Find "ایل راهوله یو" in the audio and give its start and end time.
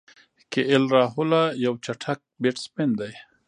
0.69-1.73